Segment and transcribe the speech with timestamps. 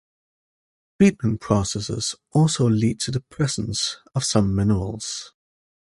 [0.99, 5.31] Treatment processes also lead to the presence of some minerals.